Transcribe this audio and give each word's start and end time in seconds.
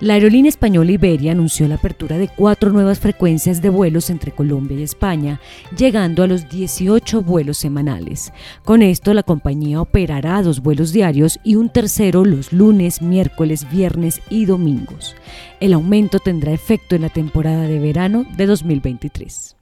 La 0.00 0.14
aerolínea 0.14 0.48
española 0.48 0.92
Iberia 0.92 1.32
anunció 1.32 1.68
la 1.68 1.74
apertura 1.74 2.16
de 2.16 2.28
cuatro 2.28 2.70
nuevas 2.70 2.98
frecuencias 2.98 3.60
de 3.60 3.68
vuelos 3.68 4.08
entre 4.08 4.32
Colombia 4.32 4.78
y 4.78 4.82
España, 4.82 5.42
llegando 5.76 6.22
a 6.22 6.26
los 6.26 6.48
18 6.48 7.20
vuelos 7.20 7.58
semanales. 7.58 8.32
Con 8.64 8.80
esto, 8.80 9.12
la 9.12 9.22
compañía 9.22 9.78
operará 9.78 10.40
dos 10.40 10.62
vuelos 10.62 10.94
diarios 10.94 11.38
y 11.44 11.56
un 11.56 11.68
tercero 11.68 12.24
los 12.24 12.50
lunes, 12.50 13.02
miércoles, 13.02 13.70
viernes 13.70 14.22
y 14.30 14.46
domingos. 14.46 15.14
El 15.60 15.74
aumento 15.74 16.18
tendrá 16.18 16.52
efecto 16.52 16.96
en 16.96 17.02
la 17.02 17.10
temporada 17.10 17.64
de 17.64 17.78
verano 17.78 18.24
de 18.38 18.46
2023. 18.46 19.59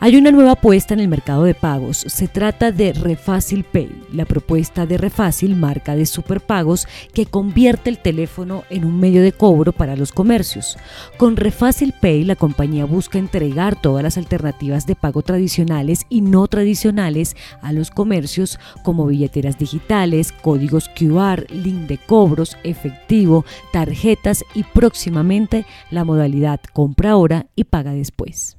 Hay 0.00 0.16
una 0.16 0.32
nueva 0.32 0.52
apuesta 0.52 0.92
en 0.92 1.00
el 1.00 1.08
mercado 1.08 1.44
de 1.44 1.54
pagos. 1.54 1.98
Se 1.98 2.28
trata 2.28 2.72
de 2.72 2.92
Refacil 2.92 3.64
Pay, 3.64 3.90
la 4.12 4.26
propuesta 4.26 4.84
de 4.84 4.98
Refacil, 4.98 5.56
marca 5.56 5.96
de 5.96 6.04
superpagos, 6.04 6.86
que 7.14 7.24
convierte 7.24 7.88
el 7.88 7.98
teléfono 7.98 8.64
en 8.68 8.84
un 8.84 9.00
medio 9.00 9.22
de 9.22 9.32
cobro 9.32 9.72
para 9.72 9.96
los 9.96 10.12
comercios. 10.12 10.76
Con 11.16 11.36
Refacil 11.36 11.94
Pay, 11.98 12.24
la 12.24 12.36
compañía 12.36 12.84
busca 12.84 13.18
entregar 13.18 13.80
todas 13.80 14.02
las 14.02 14.18
alternativas 14.18 14.86
de 14.86 14.94
pago 14.94 15.22
tradicionales 15.22 16.04
y 16.10 16.20
no 16.20 16.48
tradicionales 16.48 17.34
a 17.62 17.72
los 17.72 17.90
comercios, 17.90 18.58
como 18.82 19.06
billeteras 19.06 19.58
digitales, 19.58 20.32
códigos 20.32 20.90
QR, 20.90 21.46
link 21.50 21.86
de 21.86 21.98
cobros, 21.98 22.58
efectivo, 22.62 23.46
tarjetas 23.72 24.44
y 24.54 24.64
próximamente 24.64 25.64
la 25.90 26.04
modalidad 26.04 26.60
compra 26.72 27.12
ahora 27.12 27.46
y 27.56 27.64
paga 27.64 27.92
después. 27.92 28.58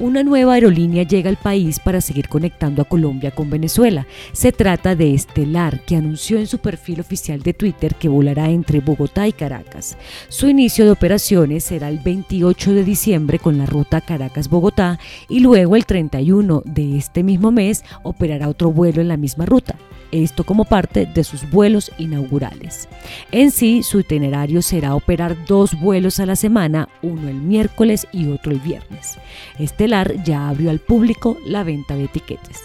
Una 0.00 0.22
nueva 0.22 0.54
aerolínea 0.54 1.02
llega 1.02 1.28
al 1.30 1.36
país 1.36 1.80
para 1.80 2.00
seguir 2.00 2.28
conectando 2.28 2.82
a 2.82 2.84
Colombia 2.84 3.30
con 3.30 3.50
Venezuela. 3.50 4.06
Se 4.32 4.52
trata 4.52 4.94
de 4.94 5.14
Estelar, 5.14 5.80
que 5.80 5.96
anunció 5.96 6.38
en 6.38 6.46
su 6.46 6.58
perfil 6.58 7.00
oficial 7.00 7.42
de 7.42 7.54
Twitter 7.54 7.94
que 7.94 8.08
volará 8.08 8.50
entre 8.50 8.80
Bogotá 8.80 9.26
y 9.26 9.32
Caracas. 9.32 9.96
Su 10.28 10.48
inicio 10.48 10.84
de 10.84 10.92
operaciones 10.92 11.64
será 11.64 11.88
el 11.88 11.98
28 11.98 12.72
de 12.74 12.84
diciembre 12.84 13.38
con 13.38 13.58
la 13.58 13.66
ruta 13.66 14.00
Caracas-Bogotá 14.00 14.98
y 15.28 15.40
luego 15.40 15.76
el 15.76 15.86
31 15.86 16.62
de 16.64 16.96
este 16.96 17.22
mismo 17.22 17.50
mes 17.50 17.84
operará 18.02 18.48
otro 18.48 18.72
vuelo 18.72 19.00
en 19.00 19.08
la 19.08 19.16
misma 19.16 19.46
ruta 19.46 19.76
esto 20.12 20.44
como 20.44 20.64
parte 20.64 21.06
de 21.06 21.24
sus 21.24 21.48
vuelos 21.50 21.90
inaugurales. 21.98 22.88
En 23.32 23.50
sí, 23.50 23.82
su 23.82 24.00
itinerario 24.00 24.62
será 24.62 24.94
operar 24.94 25.36
dos 25.46 25.78
vuelos 25.80 26.20
a 26.20 26.26
la 26.26 26.36
semana, 26.36 26.88
uno 27.02 27.28
el 27.28 27.36
miércoles 27.36 28.06
y 28.12 28.28
otro 28.28 28.52
el 28.52 28.60
viernes. 28.60 29.18
Estelar 29.58 30.22
ya 30.24 30.48
abrió 30.48 30.70
al 30.70 30.78
público 30.78 31.36
la 31.44 31.64
venta 31.64 31.94
de 31.96 32.04
etiquetes. 32.04 32.60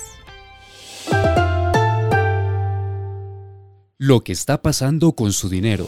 Lo 3.97 4.22
que 4.22 4.33
está 4.33 4.61
pasando 4.61 5.13
con 5.13 5.31
su 5.31 5.47
dinero. 5.50 5.88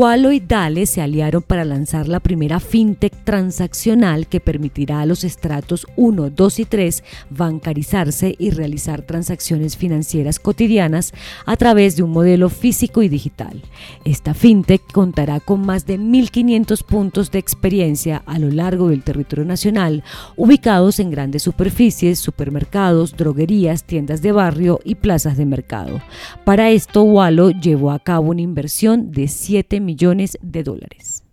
Wallo 0.00 0.32
y 0.32 0.40
Dale 0.40 0.86
se 0.86 1.02
aliaron 1.02 1.42
para 1.42 1.62
lanzar 1.62 2.08
la 2.08 2.20
primera 2.20 2.58
fintech 2.58 3.12
transaccional 3.22 4.28
que 4.28 4.40
permitirá 4.40 5.02
a 5.02 5.04
los 5.04 5.24
estratos 5.24 5.86
1, 5.96 6.30
2 6.30 6.58
y 6.60 6.64
3 6.64 7.04
bancarizarse 7.28 8.34
y 8.38 8.48
realizar 8.48 9.02
transacciones 9.02 9.76
financieras 9.76 10.38
cotidianas 10.38 11.12
a 11.44 11.54
través 11.58 11.96
de 11.96 12.02
un 12.02 12.12
modelo 12.12 12.48
físico 12.48 13.02
y 13.02 13.10
digital. 13.10 13.60
Esta 14.06 14.32
fintech 14.32 14.90
contará 14.90 15.38
con 15.38 15.66
más 15.66 15.84
de 15.84 15.98
1.500 15.98 16.82
puntos 16.82 17.30
de 17.30 17.38
experiencia 17.38 18.22
a 18.24 18.38
lo 18.38 18.50
largo 18.50 18.88
del 18.88 19.02
territorio 19.02 19.44
nacional, 19.44 20.02
ubicados 20.34 20.98
en 20.98 21.10
grandes 21.10 21.42
superficies, 21.42 22.18
supermercados, 22.18 23.18
droguerías, 23.18 23.84
tiendas 23.84 24.22
de 24.22 24.32
barrio 24.32 24.80
y 24.82 24.94
plazas 24.94 25.36
de 25.36 25.44
mercado. 25.44 26.00
Para 26.46 26.70
esto, 26.70 27.02
Wallo 27.02 27.50
llevó 27.50 27.90
a 27.90 27.98
cabo 27.98 28.30
una 28.30 28.40
inversión 28.40 29.10
de 29.12 29.28
7 29.28 29.78
millones 29.80 29.89
millones 29.90 30.38
de 30.40 30.62
dólares. 30.62 31.24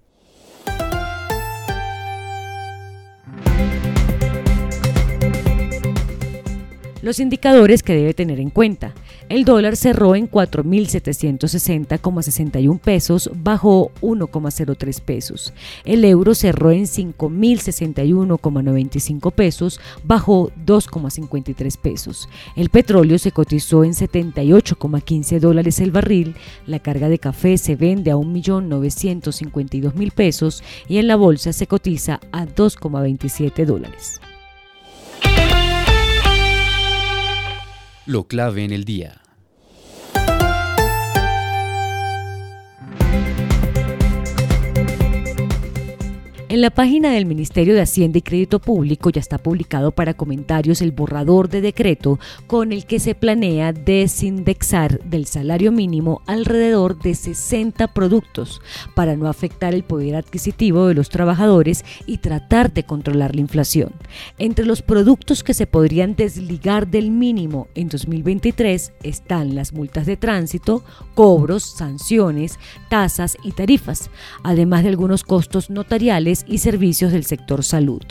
Los 7.01 7.19
indicadores 7.19 7.83
que 7.83 7.93
debe 7.93 8.15
tener 8.15 8.39
en 8.39 8.49
cuenta. 8.49 8.95
El 9.29 9.45
dólar 9.45 9.75
cerró 9.75 10.15
en 10.15 10.31
4.760,61 10.31 12.79
pesos, 12.79 13.29
bajó 13.35 13.91
1,03 14.01 15.01
pesos. 15.01 15.53
El 15.85 16.03
euro 16.05 16.33
cerró 16.33 16.71
en 16.71 16.85
5.061,95 16.85 19.31
pesos, 19.31 19.79
bajó 20.03 20.49
2,53 20.65 21.77
pesos. 21.77 22.27
El 22.55 22.69
petróleo 22.69 23.19
se 23.19 23.31
cotizó 23.31 23.83
en 23.83 23.91
78,15 23.91 25.39
dólares 25.39 25.79
el 25.79 25.91
barril. 25.91 26.33
La 26.65 26.79
carga 26.79 27.09
de 27.09 27.19
café 27.19 27.59
se 27.59 27.75
vende 27.75 28.09
a 28.09 28.15
1.952.000 28.15 30.11
pesos 30.11 30.63
y 30.87 30.97
en 30.97 31.05
la 31.07 31.15
bolsa 31.15 31.53
se 31.53 31.67
cotiza 31.67 32.19
a 32.31 32.47
2,27 32.47 33.65
dólares. 33.65 34.19
Lo 38.07 38.25
clave 38.25 38.63
en 38.63 38.71
el 38.71 38.85
día. 38.85 39.26
En 46.49 46.61
la 46.61 46.69
página 46.69 47.11
del 47.11 47.25
Ministerio 47.25 47.75
de 47.75 47.81
Hacienda 47.81 48.19
y 48.19 48.21
Crédito 48.21 48.59
Público 48.59 49.09
ya 49.09 49.19
está 49.19 49.37
publicado 49.37 49.91
para 49.91 50.13
comentarios 50.13 50.81
el 50.81 50.93
borrador 50.93 51.49
de 51.49 51.59
decreto 51.59 52.19
con 52.47 52.71
el 52.71 52.85
que 52.85 53.01
se 53.01 53.15
planea 53.15 53.73
desindexar 53.73 55.03
del 55.03 55.25
salario 55.25 55.73
mínimo 55.73 56.21
alrededor 56.25 57.01
de 57.01 57.15
60 57.15 57.89
productos 57.89 58.61
para 58.95 59.17
no 59.17 59.27
afectar 59.27 59.75
el 59.75 59.83
poder 59.83 60.15
adquisitivo 60.15 60.87
de 60.87 60.93
los 60.93 61.09
trabajadores 61.09 61.83
y 62.05 62.19
tratar 62.19 62.71
de 62.71 62.83
controlar 62.83 63.35
la 63.35 63.41
inflación. 63.41 63.91
Entre 64.37 64.65
los 64.65 64.81
productos 64.81 65.43
que 65.43 65.53
se 65.53 65.67
podrían 65.67 66.15
desligar 66.15 66.87
del 66.87 67.11
mínimo 67.11 67.67
en 67.75 67.89
2023 67.89 68.93
están 69.03 69.53
las 69.53 69.73
multas 69.73 70.05
de 70.05 70.15
tránsito, 70.15 70.85
cobros, 71.13 71.63
sanciones, 71.63 72.57
tasas 72.89 73.35
y 73.43 73.51
tarifas, 73.51 74.09
además 74.43 74.83
de 74.83 74.89
algunos 74.89 75.25
costos 75.25 75.69
notariales 75.69 76.36
y 76.47 76.59
servicios 76.59 77.11
del 77.11 77.23
sector 77.23 77.63
salud. 77.63 78.01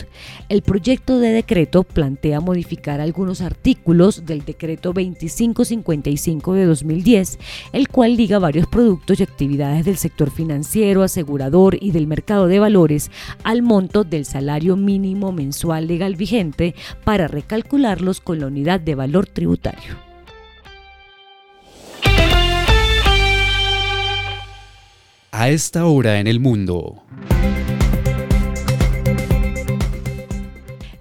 El 0.49 0.63
proyecto 0.63 1.19
de 1.19 1.31
decreto 1.31 1.83
plantea 1.83 2.41
modificar 2.41 3.01
algunos 3.01 3.41
artículos 3.41 4.27
del 4.27 4.45
decreto 4.45 4.93
2555 4.93 6.55
de 6.55 6.65
2010, 6.65 7.39
el 7.73 7.89
cual 7.89 8.17
liga 8.17 8.39
varios 8.39 8.67
productos 8.67 9.21
y 9.21 9.23
actividades 9.23 9.85
del 9.85 9.97
sector 9.97 10.31
financiero, 10.31 11.03
asegurador 11.03 11.77
y 11.81 11.91
del 11.91 12.07
mercado 12.07 12.47
de 12.49 12.59
valores 12.59 13.11
al 13.45 13.63
monto 13.63 14.05
del 14.05 14.25
salario 14.25 14.77
mínimo 14.77 15.33
mensual 15.33 15.87
legal 15.87 16.17
vigente 16.17 16.75
para 17.05 17.29
recalcularlos 17.29 18.21
con 18.21 18.41
la 18.41 18.47
unidad 18.47 18.81
de 18.81 18.95
valor 18.95 19.27
tributario. 19.27 20.07
A 25.39 25.51
esta 25.51 25.85
hora 25.85 26.19
en 26.19 26.29
el 26.29 26.41
mundo. 26.41 27.03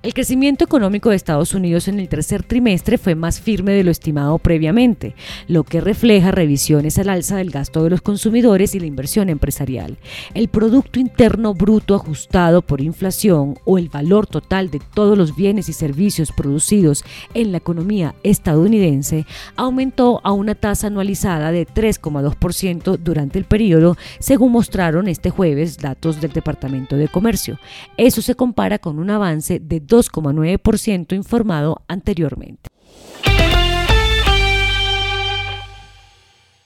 El 0.05 0.13
crecimiento 0.13 0.63
económico 0.63 1.09
de 1.09 1.15
Estados 1.15 1.55
Unidos 1.55 1.87
en 1.87 1.99
el 1.99 2.09
tercer 2.09 2.43
trimestre 2.43 2.99
fue 2.99 3.15
más 3.15 3.41
firme 3.41 3.71
de 3.71 3.83
lo 3.83 3.89
estimado 3.89 4.37
previamente, 4.37 5.15
lo 5.47 5.63
que 5.63 5.81
refleja 5.81 6.29
revisiones 6.29 6.99
al 6.99 7.09
alza 7.09 7.37
del 7.37 7.49
gasto 7.49 7.83
de 7.83 7.89
los 7.89 8.01
consumidores 8.01 8.75
y 8.75 8.79
la 8.79 8.85
inversión 8.85 9.29
empresarial. 9.29 9.97
El 10.35 10.47
Producto 10.47 10.99
Interno 10.99 11.55
Bruto 11.55 11.95
ajustado 11.95 12.61
por 12.61 12.81
inflación 12.81 13.57
o 13.65 13.79
el 13.79 13.89
valor 13.89 14.27
total 14.27 14.69
de 14.69 14.79
todos 14.93 15.17
los 15.17 15.35
bienes 15.35 15.69
y 15.69 15.73
servicios 15.73 16.31
producidos 16.31 17.03
en 17.33 17.51
la 17.51 17.57
economía 17.57 18.13
estadounidense 18.21 19.25
aumentó 19.55 20.21
a 20.23 20.33
una 20.33 20.53
tasa 20.53 20.85
anualizada 20.85 21.51
de 21.51 21.65
3,2% 21.65 22.99
durante 22.99 23.39
el 23.39 23.45
periodo, 23.45 23.97
según 24.19 24.51
mostraron 24.51 25.07
este 25.07 25.31
jueves 25.31 25.79
datos 25.79 26.21
del 26.21 26.31
Departamento 26.31 26.95
de 26.95 27.07
Comercio. 27.07 27.57
Eso 27.97 28.21
se 28.21 28.35
compara 28.35 28.77
con 28.77 28.99
un 28.99 29.09
avance 29.09 29.59
de 29.59 29.79
2,9% 29.95 31.15
informado 31.15 31.81
anteriormente. 31.87 32.69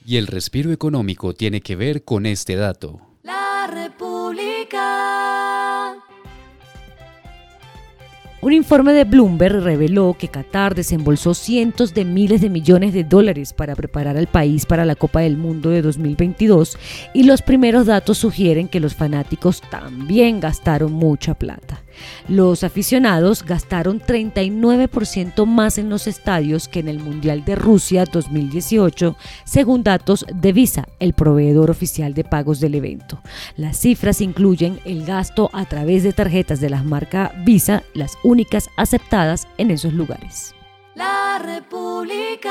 Y 0.06 0.18
el 0.18 0.28
respiro 0.28 0.72
económico 0.72 1.34
tiene 1.34 1.62
que 1.62 1.76
ver 1.76 2.04
con 2.04 2.26
este 2.26 2.56
dato. 2.56 3.09
Un 8.42 8.54
informe 8.54 8.94
de 8.94 9.04
Bloomberg 9.04 9.62
reveló 9.62 10.16
que 10.18 10.30
Qatar 10.30 10.74
desembolsó 10.74 11.34
cientos 11.34 11.94
de 11.94 12.06
miles 12.06 12.40
de 12.40 12.50
millones 12.50 12.94
de 12.94 13.04
dólares 13.04 13.52
para 13.52 13.76
preparar 13.76 14.16
al 14.16 14.28
país 14.28 14.66
para 14.66 14.86
la 14.86 14.96
Copa 14.96 15.20
del 15.20 15.36
Mundo 15.36 15.72
de 15.72 15.82
2022 15.82 16.78
y 17.14 17.24
los 17.24 17.42
primeros 17.42 17.88
datos 17.88 18.18
sugieren 18.18 18.70
que 18.70 18.80
los 18.80 18.96
fanáticos 18.96 19.62
también 19.70 20.40
gastaron 20.40 20.94
mucha 20.94 21.34
plata. 21.34 21.82
Los 22.28 22.64
aficionados 22.64 23.44
gastaron 23.44 24.02
39% 24.02 25.46
más 25.46 25.78
en 25.78 25.90
los 25.90 26.08
estadios 26.08 26.68
que 26.68 26.80
en 26.80 26.88
el 26.88 27.00
Mundial 27.00 27.44
de 27.46 27.56
Rusia 27.56 28.06
2018, 28.06 29.16
según 29.44 29.84
datos 29.84 30.26
de 30.34 30.54
Visa, 30.54 30.88
el 31.00 31.14
proveedor 31.14 31.70
oficial 31.70 32.14
de 32.14 32.24
pagos 32.24 32.60
del 32.60 32.76
evento. 32.76 33.22
Las 33.58 33.78
cifras 33.80 34.22
incluyen 34.22 34.80
el 34.86 35.06
gasto 35.06 35.50
a 35.54 35.66
través 35.66 36.04
de 36.04 36.14
tarjetas 36.14 36.60
de 36.60 36.70
la 36.70 36.84
marca 36.84 37.34
Visa, 37.44 37.84
las 37.94 38.14
únicas 38.30 38.70
aceptadas 38.78 39.48
en 39.58 39.72
esos 39.72 39.92
lugares. 39.94 40.54
La 40.94 41.40
República. 41.44 42.50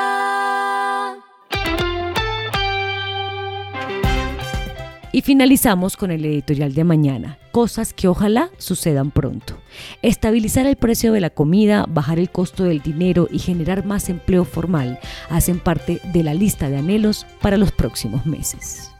Y 5.12 5.22
finalizamos 5.22 5.96
con 5.96 6.10
el 6.10 6.24
editorial 6.24 6.74
de 6.74 6.84
mañana, 6.84 7.38
cosas 7.52 7.94
que 7.94 8.08
ojalá 8.08 8.50
sucedan 8.58 9.12
pronto. 9.12 9.54
Estabilizar 10.02 10.66
el 10.66 10.76
precio 10.76 11.12
de 11.12 11.20
la 11.20 11.30
comida, 11.30 11.86
bajar 11.88 12.18
el 12.18 12.30
costo 12.30 12.64
del 12.64 12.82
dinero 12.82 13.28
y 13.30 13.38
generar 13.38 13.86
más 13.86 14.08
empleo 14.08 14.44
formal 14.44 14.98
hacen 15.30 15.60
parte 15.60 16.00
de 16.12 16.22
la 16.24 16.34
lista 16.34 16.68
de 16.68 16.78
anhelos 16.78 17.24
para 17.40 17.56
los 17.56 17.70
próximos 17.70 18.26
meses. 18.26 18.90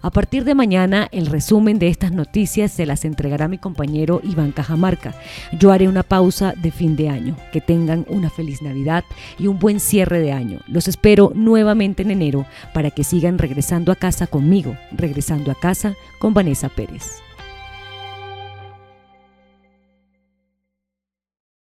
A 0.00 0.10
partir 0.10 0.44
de 0.44 0.54
mañana, 0.54 1.08
el 1.12 1.26
resumen 1.26 1.78
de 1.78 1.88
estas 1.88 2.12
noticias 2.12 2.72
se 2.72 2.86
las 2.86 3.04
entregará 3.04 3.48
mi 3.48 3.58
compañero 3.58 4.20
Iván 4.22 4.52
Cajamarca. 4.52 5.14
Yo 5.58 5.72
haré 5.72 5.88
una 5.88 6.02
pausa 6.02 6.54
de 6.56 6.70
fin 6.70 6.96
de 6.96 7.08
año. 7.08 7.36
Que 7.52 7.60
tengan 7.60 8.04
una 8.08 8.30
feliz 8.30 8.62
Navidad 8.62 9.04
y 9.38 9.46
un 9.46 9.58
buen 9.58 9.80
cierre 9.80 10.20
de 10.20 10.32
año. 10.32 10.60
Los 10.66 10.88
espero 10.88 11.32
nuevamente 11.34 12.02
en 12.02 12.10
enero 12.10 12.46
para 12.72 12.90
que 12.90 13.04
sigan 13.04 13.38
regresando 13.38 13.92
a 13.92 13.96
casa 13.96 14.26
conmigo, 14.26 14.76
regresando 14.92 15.50
a 15.50 15.54
casa 15.54 15.94
con 16.18 16.34
Vanessa 16.34 16.68
Pérez. 16.68 17.22